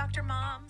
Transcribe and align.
Dr. 0.00 0.22
Moms. 0.22 0.69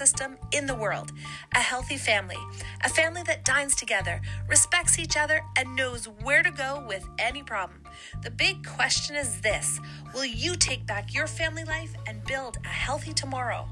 system 0.00 0.38
in 0.52 0.64
the 0.64 0.74
world. 0.74 1.12
A 1.54 1.58
healthy 1.58 1.98
family, 1.98 2.42
a 2.82 2.88
family 2.88 3.22
that 3.24 3.44
dines 3.44 3.76
together, 3.76 4.22
respects 4.48 4.98
each 4.98 5.14
other, 5.14 5.42
and 5.58 5.76
knows 5.76 6.06
where 6.22 6.42
to 6.42 6.50
go 6.50 6.82
with 6.88 7.04
any 7.18 7.42
problem. 7.42 7.82
The 8.22 8.30
big 8.30 8.66
question 8.66 9.14
is 9.14 9.42
this 9.42 9.78
Will 10.14 10.24
you 10.24 10.56
take 10.56 10.86
back 10.86 11.12
your 11.12 11.26
family 11.26 11.64
life 11.64 11.92
and 12.06 12.24
build 12.24 12.56
a 12.64 12.68
healthy 12.68 13.12
tomorrow? 13.12 13.68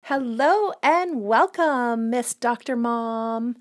Hello 0.00 0.72
and 0.82 1.20
welcome, 1.20 2.08
Miss 2.08 2.32
Dr. 2.32 2.74
Mom. 2.74 3.56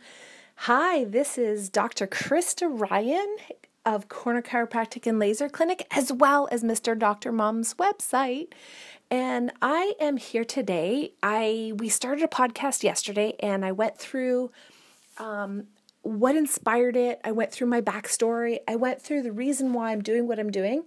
Hi, 0.61 1.03
this 1.03 1.38
is 1.38 1.70
Dr. 1.70 2.08
Krista 2.08 2.67
Ryan 2.70 3.36
of 3.88 4.09
Corner 4.09 4.41
Chiropractic 4.41 5.07
and 5.07 5.17
Laser 5.17 5.47
Clinic, 5.47 5.88
as 5.91 6.11
well 6.11 6.49
as 6.52 6.61
Mr. 6.61 6.99
Dr. 6.99 7.31
Mom's 7.31 7.73
website. 7.75 8.49
And 9.09 9.53
I 9.61 9.93
am 10.02 10.17
here 10.17 10.43
today. 10.43 11.13
I 11.23 11.71
we 11.77 11.88
started 11.88 12.23
a 12.25 12.27
podcast 12.27 12.83
yesterday, 12.83 13.35
and 13.39 13.63
I 13.63 13.71
went 13.71 13.97
through 13.97 14.52
um, 15.17 15.67
what 16.02 16.35
inspired 16.35 16.97
it. 16.97 17.21
I 17.23 17.31
went 17.31 17.53
through 17.53 17.67
my 17.67 17.80
backstory. 17.80 18.59
I 18.67 18.75
went 18.75 19.02
through 19.02 19.21
the 19.21 19.31
reason 19.31 19.71
why 19.71 19.93
I'm 19.93 20.02
doing 20.02 20.27
what 20.27 20.38
I'm 20.38 20.52
doing. 20.52 20.83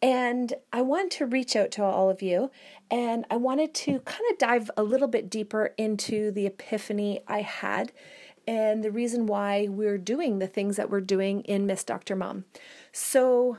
And 0.00 0.54
I 0.72 0.82
wanted 0.82 1.10
to 1.12 1.26
reach 1.26 1.56
out 1.56 1.72
to 1.72 1.82
all 1.82 2.10
of 2.10 2.22
you 2.22 2.50
and 2.90 3.24
I 3.30 3.36
wanted 3.36 3.72
to 3.74 4.00
kind 4.00 4.22
of 4.30 4.38
dive 4.38 4.70
a 4.76 4.82
little 4.82 5.08
bit 5.08 5.30
deeper 5.30 5.74
into 5.78 6.30
the 6.32 6.46
epiphany 6.46 7.20
I 7.28 7.42
had 7.42 7.92
and 8.46 8.82
the 8.82 8.90
reason 8.90 9.26
why 9.26 9.68
we're 9.68 9.98
doing 9.98 10.38
the 10.38 10.46
things 10.46 10.76
that 10.76 10.90
we're 10.90 11.00
doing 11.00 11.42
in 11.42 11.66
Miss 11.66 11.84
Dr. 11.84 12.16
Mom. 12.16 12.44
So 12.92 13.58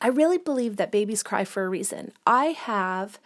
I 0.00 0.08
really 0.08 0.38
believe 0.38 0.76
that 0.76 0.90
babies 0.90 1.22
cry 1.22 1.44
for 1.44 1.64
a 1.64 1.68
reason. 1.68 2.12
I 2.26 2.46
have 2.46 3.18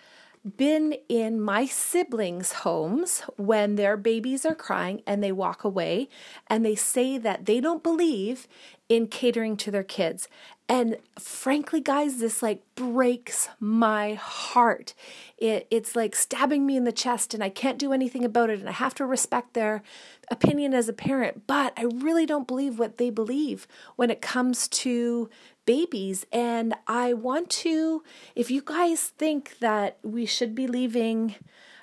been 0.56 0.94
in 1.08 1.40
my 1.40 1.64
siblings' 1.64 2.52
homes 2.52 3.22
when 3.36 3.76
their 3.76 3.96
babies 3.96 4.44
are 4.44 4.54
crying 4.54 5.02
and 5.06 5.22
they 5.22 5.32
walk 5.32 5.64
away 5.64 6.08
and 6.48 6.64
they 6.64 6.74
say 6.74 7.16
that 7.16 7.46
they 7.46 7.60
don't 7.60 7.82
believe 7.82 8.46
in 8.88 9.06
catering 9.06 9.56
to 9.56 9.70
their 9.70 9.84
kids. 9.84 10.28
And 10.66 10.96
frankly, 11.18 11.80
guys, 11.80 12.18
this 12.18 12.42
like 12.42 12.62
breaks 12.74 13.48
my 13.60 14.14
heart. 14.14 14.94
It, 15.36 15.66
it's 15.70 15.94
like 15.94 16.16
stabbing 16.16 16.64
me 16.64 16.76
in 16.76 16.84
the 16.84 16.92
chest, 16.92 17.34
and 17.34 17.44
I 17.44 17.50
can't 17.50 17.78
do 17.78 17.92
anything 17.92 18.24
about 18.24 18.48
it. 18.48 18.60
And 18.60 18.68
I 18.68 18.72
have 18.72 18.94
to 18.94 19.04
respect 19.04 19.52
their 19.52 19.82
opinion 20.30 20.72
as 20.72 20.88
a 20.88 20.94
parent, 20.94 21.46
but 21.46 21.74
I 21.76 21.82
really 21.82 22.24
don't 22.24 22.48
believe 22.48 22.78
what 22.78 22.96
they 22.96 23.10
believe 23.10 23.68
when 23.96 24.10
it 24.10 24.22
comes 24.22 24.66
to 24.68 25.28
babies. 25.66 26.24
And 26.32 26.74
I 26.86 27.12
want 27.12 27.50
to, 27.50 28.02
if 28.34 28.50
you 28.50 28.62
guys 28.64 29.02
think 29.02 29.58
that 29.58 29.98
we 30.02 30.24
should 30.24 30.54
be 30.54 30.66
leaving 30.66 31.34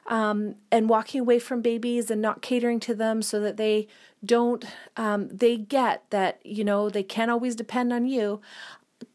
um, 0.08 0.56
and 0.72 0.90
walking 0.90 1.22
away 1.22 1.40
from 1.40 1.62
babies 1.62 2.12
and 2.12 2.22
not 2.22 2.42
catering 2.42 2.80
to 2.82 2.96
them 2.96 3.22
so 3.22 3.40
that 3.40 3.58
they 3.58 3.88
don't, 4.24 4.66
um, 4.98 5.30
they 5.30 5.58
get 5.58 6.04
that, 6.10 6.40
you 6.44 6.64
know, 6.64 6.90
they 6.90 7.04
can't 7.04 7.32
always 7.32 7.56
depend 7.56 7.94
on 7.94 8.06
you. 8.06 8.42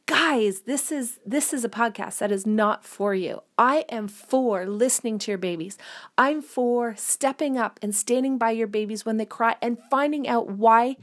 Guys, 0.07 0.61
this 0.61 0.93
is 0.93 1.19
this 1.27 1.53
is 1.53 1.65
a 1.65 1.69
podcast 1.69 2.19
that 2.19 2.31
is 2.31 2.47
not 2.47 2.85
for 2.85 3.13
you. 3.13 3.43
I 3.59 3.85
am 3.89 4.07
for 4.07 4.65
listening 4.65 5.19
to 5.19 5.33
your 5.33 5.39
babies. 5.39 5.77
I'm 6.17 6.43
for 6.43 6.95
stepping 6.97 7.59
up 7.59 7.81
and 7.83 7.93
standing 7.95 8.39
by 8.39 8.53
your 8.53 8.69
babies 8.69 9.05
when 9.05 9.17
they 9.17 9.27
cry 9.27 9.57
and 9.61 9.79
finding 9.91 10.29
out 10.29 10.49
why 10.49 10.97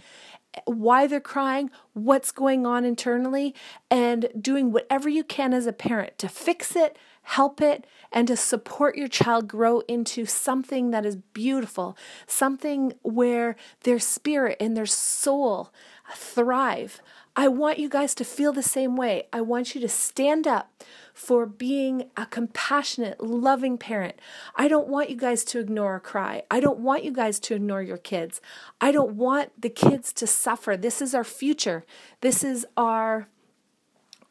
why 0.65 1.07
they're 1.07 1.19
crying, 1.19 1.69
what's 1.93 2.31
going 2.31 2.65
on 2.65 2.85
internally, 2.85 3.55
and 3.89 4.27
doing 4.39 4.71
whatever 4.71 5.09
you 5.09 5.23
can 5.23 5.53
as 5.53 5.65
a 5.65 5.73
parent 5.73 6.17
to 6.19 6.27
fix 6.27 6.75
it, 6.75 6.97
help 7.23 7.61
it, 7.61 7.85
and 8.11 8.27
to 8.27 8.35
support 8.35 8.95
your 8.95 9.07
child 9.07 9.47
grow 9.47 9.79
into 9.81 10.25
something 10.25 10.91
that 10.91 11.05
is 11.05 11.15
beautiful, 11.15 11.97
something 12.27 12.93
where 13.01 13.55
their 13.83 13.99
spirit 13.99 14.57
and 14.59 14.75
their 14.75 14.85
soul 14.85 15.71
thrive. 16.13 17.01
I 17.35 17.47
want 17.47 17.79
you 17.79 17.89
guys 17.89 18.13
to 18.15 18.23
feel 18.23 18.53
the 18.53 18.61
same 18.61 18.95
way. 18.95 19.23
I 19.33 19.41
want 19.41 19.73
you 19.73 19.81
to 19.81 19.89
stand 19.89 20.45
up 20.45 20.83
for 21.13 21.47
being 21.47 22.09
a 22.15 22.27
compassionate, 22.27 23.21
loving 23.21 23.77
parent. 23.77 24.19
I 24.55 24.67
don't 24.67 24.87
want 24.87 25.09
you 25.09 25.17
guys 25.17 25.43
to 25.45 25.59
ignore 25.59 25.95
a 25.95 25.99
cry. 25.99 26.43
I 26.51 26.59
don't 26.59 26.79
want 26.79 27.03
you 27.03 27.11
guys 27.11 27.39
to 27.41 27.55
ignore 27.55 27.81
your 27.81 27.97
kids. 27.97 28.39
I 28.79 28.91
don't 28.91 29.15
want 29.15 29.59
the 29.59 29.69
kids 29.69 30.13
to 30.13 30.27
suffer. 30.27 30.77
This 30.77 31.01
is 31.01 31.15
our 31.15 31.23
future. 31.23 31.85
This 32.21 32.43
is 32.43 32.67
our 32.77 33.27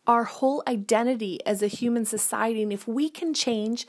our 0.06 0.24
whole 0.24 0.62
identity 0.66 1.38
as 1.46 1.62
a 1.62 1.68
human 1.68 2.04
society 2.04 2.62
and 2.62 2.72
if 2.72 2.88
we 2.88 3.08
can 3.08 3.32
change 3.32 3.86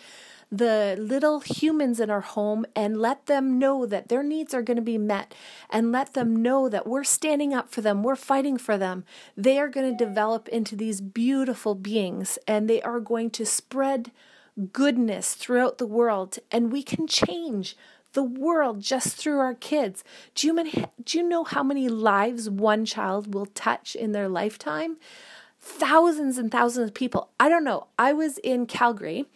the 0.54 0.96
little 1.00 1.40
humans 1.40 2.00
in 2.00 2.12
our 2.12 2.22
home 2.22 2.64
and 2.76 3.02
let 3.02 3.26
them 3.26 3.58
know 3.58 3.88
that 3.88 4.10
their 4.10 4.22
needs 4.22 4.54
are 4.54 4.62
going 4.62 4.78
to 4.78 4.84
be 4.84 5.00
met 5.00 5.34
and 5.72 5.92
let 5.92 6.14
them 6.14 6.44
know 6.44 6.70
that 6.70 6.86
we're 6.86 7.04
standing 7.04 7.56
up 7.56 7.72
for 7.72 7.82
them, 7.82 8.04
we're 8.04 8.16
fighting 8.16 8.60
for 8.60 8.78
them. 8.78 9.04
They 9.36 9.58
are 9.58 9.68
going 9.68 9.90
to 9.90 10.06
develop 10.06 10.48
into 10.50 10.76
these 10.76 11.02
beautiful 11.02 11.74
beings 11.74 12.38
and 12.48 12.70
they 12.70 12.84
are 12.84 13.00
going 13.00 13.32
to 13.32 13.48
spread 13.48 14.12
goodness 14.72 15.34
throughout 15.34 15.80
the 15.80 15.88
world 15.88 16.38
and 16.52 16.72
we 16.72 16.84
can 16.84 17.08
change 17.08 17.76
the 18.14 18.22
world 18.22 18.80
just 18.80 19.16
through 19.16 19.40
our 19.40 19.56
kids. 19.56 20.04
Do 20.36 20.46
you, 20.46 20.86
do 21.04 21.18
you 21.18 21.28
know 21.28 21.44
how 21.44 21.64
many 21.64 21.90
lives 21.90 22.48
one 22.48 22.86
child 22.86 23.34
will 23.34 23.48
touch 23.48 23.96
in 23.96 24.12
their 24.12 24.30
lifetime? 24.30 24.98
Thousands 25.66 26.38
and 26.38 26.52
thousands 26.52 26.90
of 26.90 26.94
people. 26.94 27.30
I 27.40 27.48
don't 27.48 27.64
know. 27.64 27.88
I 27.98 28.12
was 28.12 28.38
in 28.40 28.66
Calgary 28.66 29.28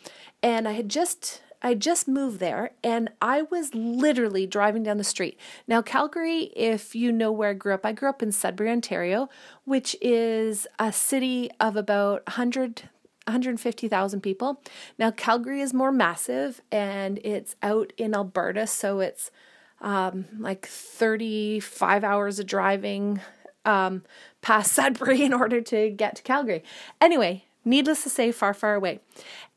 and 0.44 0.68
I 0.68 0.74
had 0.74 0.90
just 0.90 1.42
I 1.62 1.74
just 1.74 2.06
moved 2.06 2.42
there 2.42 2.72
and 2.84 3.10
I 3.22 3.44
was 3.44 3.74
literally 3.74 4.46
driving 4.46 4.84
down 4.84 4.98
the 4.98 5.06
street. 5.06 5.40
Now, 5.68 5.82
Calgary, 5.82 6.52
if 6.56 6.96
you 6.96 7.14
know 7.14 7.32
where 7.32 7.52
I 7.52 7.54
grew 7.54 7.74
up, 7.74 7.86
I 7.86 7.94
grew 7.94 8.10
up 8.10 8.22
in 8.22 8.34
Sudbury, 8.34 8.70
Ontario, 8.70 9.30
which 9.64 9.96
is 10.02 10.68
a 10.78 10.92
city 10.92 11.50
of 11.62 11.76
about 11.76 12.28
100, 12.28 12.90
150,000 13.26 14.22
people. 14.22 14.62
Now, 15.00 15.12
Calgary 15.12 15.62
is 15.62 15.74
more 15.74 15.94
massive 15.94 16.62
and 16.74 17.20
it's 17.24 17.56
out 17.64 17.94
in 17.98 18.14
Alberta, 18.14 18.68
so 18.68 19.00
it's 19.00 19.32
um, 19.82 20.26
like 20.38 20.66
35 20.66 22.04
hours 22.04 22.40
of 22.40 22.46
driving 22.46 23.22
um, 23.68 24.04
past 24.42 24.72
Sudbury 24.74 25.24
in 25.24 25.34
order 25.34 25.62
to 25.62 25.90
get 25.92 26.16
to 26.16 26.24
Calgary. 26.24 26.64
Anyway, 27.00 27.46
needless 27.64 28.04
to 28.04 28.10
say, 28.10 28.32
far, 28.32 28.54
far 28.54 28.74
away. 28.74 29.00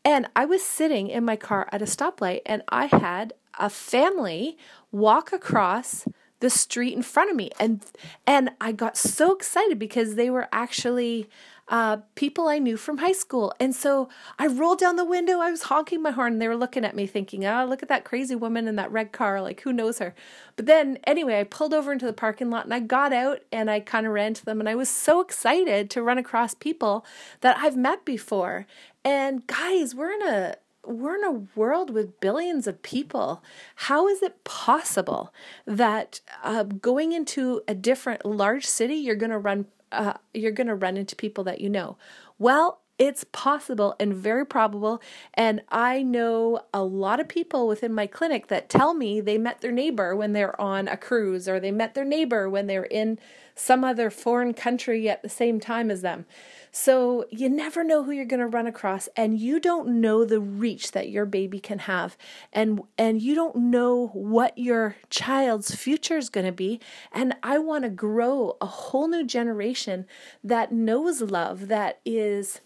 And 0.05 0.27
I 0.35 0.45
was 0.45 0.63
sitting 0.63 1.09
in 1.09 1.25
my 1.25 1.37
car 1.37 1.69
at 1.73 1.83
a 1.83 1.87
stoplight 1.87 2.41
and 2.45 2.63
I 2.69 2.87
had 2.87 3.33
a 3.59 3.71
family 3.71 4.57
walk 4.91 5.33
across 5.33 6.07
the 6.41 6.51
street 6.51 6.95
in 6.95 7.03
front 7.03 7.31
of 7.31 7.37
me 7.37 7.51
and 7.61 7.85
and 8.27 8.51
I 8.61 8.73
got 8.73 8.97
so 8.97 9.33
excited 9.33 9.79
because 9.79 10.15
they 10.15 10.31
were 10.31 10.49
actually 10.53 11.29
uh, 11.71 11.99
people 12.17 12.49
I 12.49 12.59
knew 12.59 12.77
from 12.77 12.99
high 12.99 13.13
school. 13.13 13.55
And 13.61 13.75
so 13.75 14.09
I 14.39 14.49
rolled 14.49 14.81
down 14.81 14.97
the 14.97 15.05
window. 15.05 15.39
I 15.39 15.53
was 15.53 15.63
honking 15.63 16.03
my 16.03 16.11
horn. 16.11 16.39
They 16.39 16.49
were 16.49 16.57
looking 16.57 16.85
at 16.85 16.97
me 16.97 17.07
thinking, 17.07 17.47
oh, 17.47 17.65
look 17.65 17.83
at 17.83 17.89
that 17.89 18.05
crazy 18.05 18.35
woman 18.35 18.67
in 18.67 18.75
that 18.75 18.91
red 18.91 19.13
car. 19.13 19.41
Like, 19.41 19.61
who 19.61 19.73
knows 19.73 20.01
her? 20.01 20.15
But 20.57 20.67
then, 20.67 20.99
anyway, 21.05 21.39
I 21.39 21.45
pulled 21.45 21.73
over 21.73 21.93
into 21.93 22.07
the 22.07 22.13
parking 22.13 22.51
lot 22.51 22.65
and 22.65 22.75
I 22.75 22.81
got 22.81 23.13
out 23.13 23.43
and 23.53 23.71
I 23.71 23.79
kind 23.79 24.05
of 24.05 24.13
ran 24.13 24.35
to 24.35 24.45
them. 24.45 24.59
And 24.59 24.69
I 24.69 24.75
was 24.75 24.89
so 24.89 25.21
excited 25.21 25.91
to 25.91 26.03
run 26.03 26.19
across 26.19 26.55
people 26.55 27.07
that 27.41 27.57
I've 27.59 27.77
met 27.77 28.05
before. 28.05 28.67
And 29.05 29.47
guys, 29.47 29.95
we're 29.95 30.13
in 30.13 30.23
a 30.23 30.57
we're 30.87 31.17
in 31.17 31.25
a 31.25 31.47
world 31.59 31.91
with 31.91 32.21
billions 32.21 32.67
of 32.67 32.83
people. 32.83 33.43
How 33.77 34.09
is 34.09 34.23
it 34.23 34.45
possible 34.45 35.33
that 35.67 36.21
uh, 36.43 36.65
going 36.65 37.13
into 37.13 37.63
a 37.69 37.75
different 37.75 38.25
large 38.25 38.67
city, 38.67 38.95
you're 38.95 39.17
going 39.17 39.31
to 39.31 39.39
run 39.39 39.67
uh, 39.93 40.15
you're 40.33 40.53
going 40.53 40.69
to 40.69 40.75
run 40.75 40.97
into 40.97 41.17
people 41.17 41.45
that 41.45 41.61
you 41.61 41.69
know? 41.69 41.97
Well, 42.39 42.81
It's 43.01 43.25
possible 43.33 43.97
and 43.99 44.13
very 44.13 44.45
probable. 44.45 45.01
And 45.33 45.63
I 45.71 46.03
know 46.03 46.61
a 46.75 46.85
lot 46.85 47.19
of 47.19 47.29
people 47.29 47.67
within 47.67 47.95
my 47.95 48.07
clinic 48.07 48.49
that 48.49 48.69
tell 48.69 48.93
me 48.93 49.23
they 49.23 49.39
met 49.39 49.63
their 49.63 49.73
neighbor 49.73 50.15
when 50.15 50.35
they're 50.35 50.61
on 50.61 50.87
a 50.87 50.99
cruise 50.99 51.49
or 51.49 51.59
they 51.59 51.71
met 51.73 51.95
their 51.95 52.05
neighbor 52.05 52.51
when 52.51 52.67
they're 52.67 52.85
in 52.85 53.19
some 53.55 53.85
other 53.85 54.11
foreign 54.11 54.53
country 54.53 55.09
at 55.09 55.23
the 55.23 55.31
same 55.31 55.61
time 55.61 55.91
as 55.91 56.03
them. 56.03 56.27
So 56.73 57.25
you 57.31 57.49
never 57.49 57.83
know 57.83 58.05
who 58.05 58.13
you're 58.13 58.27
going 58.27 58.41
to 58.41 58.47
run 58.47 58.67
across 58.67 59.09
and 59.17 59.39
you 59.39 59.61
don't 59.61 60.01
know 60.01 60.27
the 60.27 60.41
reach 60.41 60.93
that 60.93 61.09
your 61.09 61.27
baby 61.27 61.59
can 61.59 61.81
have 61.81 62.17
and 62.53 62.83
and 62.97 63.21
you 63.21 63.35
don't 63.35 63.57
know 63.57 64.09
what 64.09 64.57
your 64.57 64.97
child's 65.09 65.75
future 65.75 66.17
is 66.17 66.31
going 66.31 66.47
to 66.47 66.53
be 66.53 66.81
and 67.13 67.35
I 67.43 67.59
want 67.59 67.85
to 67.85 67.91
grow 67.91 68.57
a 68.61 68.67
whole 68.67 69.09
new 69.09 69.27
generation 69.27 70.07
that 70.45 70.71
knows 70.71 71.21
love 71.21 71.69
that 71.69 72.01
is 72.05 72.61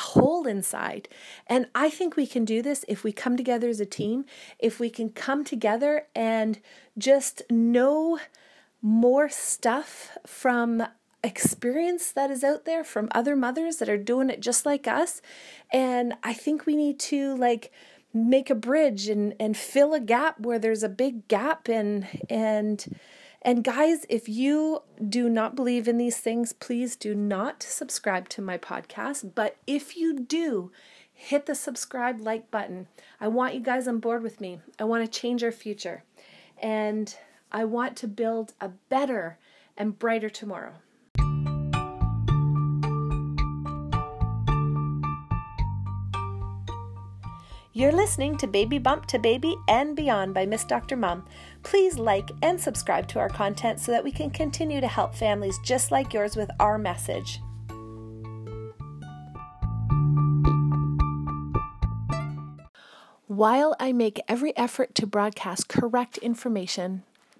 whole 0.00 0.46
inside. 0.46 1.08
And 1.46 1.66
I 1.74 1.90
think 1.90 2.16
we 2.16 2.26
can 2.26 2.44
do 2.44 2.62
this 2.62 2.84
if 2.88 3.04
we 3.04 3.12
come 3.12 3.36
together 3.36 3.68
as 3.68 3.80
a 3.80 3.86
team, 3.86 4.24
if 4.58 4.80
we 4.80 4.90
can 4.90 5.10
come 5.10 5.44
together 5.44 6.06
and 6.14 6.60
just 6.98 7.42
know 7.50 8.18
more 8.82 9.28
stuff 9.28 10.16
from 10.26 10.82
experience 11.22 12.12
that 12.12 12.30
is 12.30 12.44
out 12.44 12.66
there 12.66 12.84
from 12.84 13.08
other 13.12 13.34
mothers 13.34 13.78
that 13.78 13.88
are 13.88 13.96
doing 13.96 14.28
it 14.28 14.40
just 14.40 14.66
like 14.66 14.86
us. 14.86 15.22
And 15.72 16.14
I 16.22 16.34
think 16.34 16.66
we 16.66 16.76
need 16.76 17.00
to 17.00 17.34
like 17.36 17.72
make 18.12 18.50
a 18.50 18.54
bridge 18.54 19.08
and 19.08 19.34
and 19.40 19.56
fill 19.56 19.94
a 19.94 20.00
gap 20.00 20.38
where 20.38 20.58
there's 20.58 20.82
a 20.82 20.88
big 20.88 21.26
gap 21.26 21.68
and 21.68 22.06
and 22.28 22.96
and 23.44 23.62
guys, 23.62 24.06
if 24.08 24.26
you 24.28 24.82
do 25.06 25.28
not 25.28 25.54
believe 25.54 25.86
in 25.86 25.98
these 25.98 26.18
things, 26.18 26.54
please 26.54 26.96
do 26.96 27.14
not 27.14 27.62
subscribe 27.62 28.28
to 28.30 28.42
my 28.42 28.56
podcast. 28.56 29.32
But 29.34 29.56
if 29.66 29.98
you 29.98 30.18
do, 30.18 30.72
hit 31.12 31.44
the 31.44 31.54
subscribe 31.54 32.20
like 32.20 32.50
button. 32.50 32.88
I 33.20 33.28
want 33.28 33.54
you 33.54 33.60
guys 33.60 33.86
on 33.86 33.98
board 33.98 34.22
with 34.22 34.40
me. 34.40 34.60
I 34.78 34.84
want 34.84 35.04
to 35.04 35.20
change 35.20 35.44
our 35.44 35.52
future. 35.52 36.04
And 36.56 37.14
I 37.52 37.66
want 37.66 37.96
to 37.98 38.08
build 38.08 38.54
a 38.62 38.68
better 38.68 39.38
and 39.76 39.98
brighter 39.98 40.30
tomorrow. 40.30 40.76
You're 47.76 47.90
listening 47.90 48.36
to 48.36 48.46
Baby 48.46 48.78
Bump 48.78 49.06
to 49.06 49.18
Baby 49.18 49.56
and 49.66 49.96
Beyond 49.96 50.32
by 50.32 50.46
Miss 50.46 50.62
Dr. 50.62 50.96
Mom. 50.96 51.26
Please 51.64 51.98
like 51.98 52.30
and 52.40 52.60
subscribe 52.60 53.08
to 53.08 53.18
our 53.18 53.28
content 53.28 53.80
so 53.80 53.90
that 53.90 54.04
we 54.04 54.12
can 54.12 54.30
continue 54.30 54.80
to 54.80 54.86
help 54.86 55.12
families 55.12 55.58
just 55.64 55.90
like 55.90 56.14
yours 56.14 56.36
with 56.36 56.52
our 56.60 56.78
message. 56.78 57.40
While 63.26 63.74
I 63.80 63.92
make 63.92 64.20
every 64.28 64.56
effort 64.56 64.94
to 64.94 65.04
broadcast 65.08 65.68
correct 65.68 66.18
information, 66.18 67.02